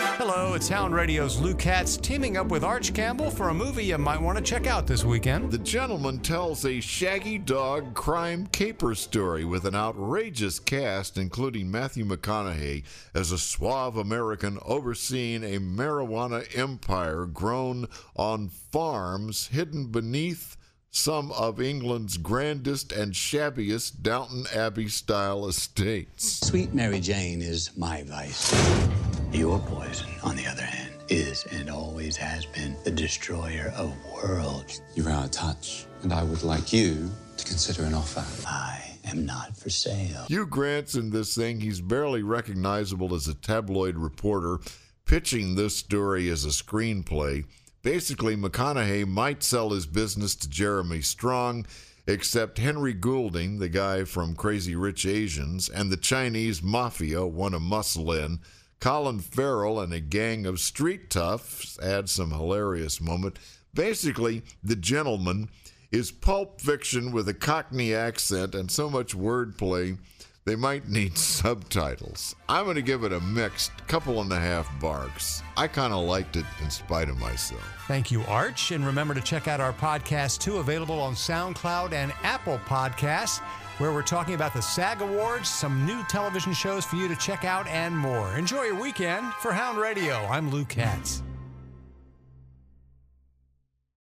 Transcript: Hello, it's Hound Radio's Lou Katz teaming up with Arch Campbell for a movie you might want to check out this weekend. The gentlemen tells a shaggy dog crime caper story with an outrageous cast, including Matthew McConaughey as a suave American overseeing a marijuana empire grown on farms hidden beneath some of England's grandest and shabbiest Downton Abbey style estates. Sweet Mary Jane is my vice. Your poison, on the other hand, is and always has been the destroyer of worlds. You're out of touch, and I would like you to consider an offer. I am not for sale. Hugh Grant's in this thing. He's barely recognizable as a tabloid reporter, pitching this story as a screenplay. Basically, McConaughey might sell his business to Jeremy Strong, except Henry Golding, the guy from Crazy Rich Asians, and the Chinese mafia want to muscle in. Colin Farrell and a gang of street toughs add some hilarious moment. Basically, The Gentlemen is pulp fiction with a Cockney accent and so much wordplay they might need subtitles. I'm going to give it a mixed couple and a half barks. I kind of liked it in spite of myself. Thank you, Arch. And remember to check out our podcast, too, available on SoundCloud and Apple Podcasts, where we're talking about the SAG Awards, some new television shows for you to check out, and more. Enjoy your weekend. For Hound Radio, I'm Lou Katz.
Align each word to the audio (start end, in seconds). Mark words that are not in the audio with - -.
Hello, 0.00 0.54
it's 0.54 0.68
Hound 0.68 0.94
Radio's 0.94 1.40
Lou 1.40 1.54
Katz 1.54 1.96
teaming 1.96 2.36
up 2.36 2.48
with 2.48 2.62
Arch 2.62 2.94
Campbell 2.94 3.30
for 3.30 3.48
a 3.48 3.54
movie 3.54 3.86
you 3.86 3.98
might 3.98 4.20
want 4.20 4.38
to 4.38 4.44
check 4.44 4.68
out 4.68 4.86
this 4.86 5.04
weekend. 5.04 5.50
The 5.50 5.58
gentlemen 5.58 6.20
tells 6.20 6.64
a 6.64 6.78
shaggy 6.78 7.36
dog 7.36 7.94
crime 7.94 8.46
caper 8.46 8.94
story 8.94 9.44
with 9.44 9.64
an 9.64 9.74
outrageous 9.74 10.60
cast, 10.60 11.18
including 11.18 11.68
Matthew 11.70 12.04
McConaughey 12.04 12.84
as 13.12 13.32
a 13.32 13.38
suave 13.38 13.96
American 13.96 14.58
overseeing 14.64 15.42
a 15.42 15.58
marijuana 15.58 16.46
empire 16.56 17.26
grown 17.26 17.88
on 18.14 18.48
farms 18.48 19.48
hidden 19.48 19.86
beneath 19.86 20.56
some 20.90 21.32
of 21.32 21.60
England's 21.60 22.18
grandest 22.18 22.92
and 22.92 23.14
shabbiest 23.14 24.02
Downton 24.02 24.44
Abbey 24.54 24.88
style 24.88 25.48
estates. 25.48 26.46
Sweet 26.46 26.72
Mary 26.72 27.00
Jane 27.00 27.42
is 27.42 27.76
my 27.76 28.04
vice. 28.04 28.54
Your 29.32 29.58
poison, 29.58 30.08
on 30.24 30.36
the 30.36 30.46
other 30.46 30.62
hand, 30.62 30.94
is 31.08 31.44
and 31.52 31.68
always 31.68 32.16
has 32.16 32.46
been 32.46 32.76
the 32.84 32.90
destroyer 32.90 33.72
of 33.76 33.94
worlds. 34.06 34.80
You're 34.94 35.10
out 35.10 35.26
of 35.26 35.30
touch, 35.30 35.86
and 36.02 36.12
I 36.12 36.22
would 36.24 36.42
like 36.42 36.72
you 36.72 37.10
to 37.36 37.44
consider 37.44 37.84
an 37.84 37.92
offer. 37.92 38.24
I 38.48 38.82
am 39.04 39.26
not 39.26 39.54
for 39.54 39.68
sale. 39.68 40.24
Hugh 40.28 40.46
Grant's 40.46 40.94
in 40.94 41.10
this 41.10 41.34
thing. 41.34 41.60
He's 41.60 41.80
barely 41.80 42.22
recognizable 42.22 43.14
as 43.14 43.28
a 43.28 43.34
tabloid 43.34 43.96
reporter, 43.96 44.58
pitching 45.04 45.54
this 45.54 45.76
story 45.76 46.30
as 46.30 46.44
a 46.44 46.48
screenplay. 46.48 47.44
Basically, 47.82 48.34
McConaughey 48.34 49.06
might 49.06 49.42
sell 49.42 49.70
his 49.70 49.86
business 49.86 50.34
to 50.36 50.48
Jeremy 50.48 51.02
Strong, 51.02 51.66
except 52.06 52.58
Henry 52.58 52.94
Golding, 52.94 53.58
the 53.58 53.68
guy 53.68 54.04
from 54.04 54.34
Crazy 54.34 54.74
Rich 54.74 55.04
Asians, 55.04 55.68
and 55.68 55.90
the 55.90 55.98
Chinese 55.98 56.62
mafia 56.62 57.26
want 57.26 57.52
to 57.52 57.60
muscle 57.60 58.10
in. 58.12 58.40
Colin 58.80 59.18
Farrell 59.18 59.80
and 59.80 59.92
a 59.92 60.00
gang 60.00 60.46
of 60.46 60.60
street 60.60 61.10
toughs 61.10 61.78
add 61.80 62.08
some 62.08 62.30
hilarious 62.30 63.00
moment. 63.00 63.38
Basically, 63.74 64.42
The 64.62 64.76
Gentlemen 64.76 65.48
is 65.90 66.12
pulp 66.12 66.60
fiction 66.60 67.10
with 67.12 67.28
a 67.28 67.34
Cockney 67.34 67.94
accent 67.94 68.54
and 68.54 68.70
so 68.70 68.88
much 68.88 69.16
wordplay 69.16 69.98
they 70.48 70.56
might 70.56 70.88
need 70.88 71.16
subtitles. 71.38 72.34
I'm 72.48 72.64
going 72.64 72.76
to 72.76 72.82
give 72.82 73.04
it 73.04 73.12
a 73.12 73.20
mixed 73.20 73.70
couple 73.86 74.20
and 74.20 74.32
a 74.32 74.38
half 74.40 74.68
barks. 74.80 75.42
I 75.56 75.68
kind 75.68 75.92
of 75.92 76.04
liked 76.04 76.36
it 76.36 76.46
in 76.62 76.70
spite 76.70 77.08
of 77.08 77.18
myself. 77.18 77.62
Thank 77.86 78.10
you, 78.10 78.22
Arch. 78.22 78.70
And 78.72 78.84
remember 78.84 79.14
to 79.14 79.20
check 79.20 79.48
out 79.48 79.60
our 79.60 79.72
podcast, 79.72 80.40
too, 80.40 80.58
available 80.58 81.00
on 81.00 81.14
SoundCloud 81.14 81.92
and 81.92 82.12
Apple 82.22 82.58
Podcasts, 82.66 83.40
where 83.78 83.92
we're 83.92 84.02
talking 84.02 84.34
about 84.34 84.54
the 84.54 84.62
SAG 84.62 85.02
Awards, 85.02 85.48
some 85.48 85.86
new 85.86 86.02
television 86.04 86.52
shows 86.52 86.84
for 86.84 86.96
you 86.96 87.08
to 87.08 87.16
check 87.16 87.44
out, 87.44 87.66
and 87.68 87.96
more. 87.96 88.36
Enjoy 88.36 88.64
your 88.64 88.80
weekend. 88.80 89.32
For 89.34 89.52
Hound 89.52 89.78
Radio, 89.78 90.16
I'm 90.26 90.50
Lou 90.50 90.64
Katz. 90.64 91.22